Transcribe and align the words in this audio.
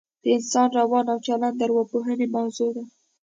د 0.23 0.25
انسان 0.35 0.67
روان 0.79 1.05
او 1.13 1.17
چلن 1.27 1.53
د 1.57 1.61
اوراپوهنې 1.69 2.27
موضوع 2.35 2.69
ده 2.75 2.83